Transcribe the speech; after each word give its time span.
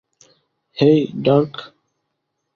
হেই, 0.77 0.99
dark. 1.23 1.53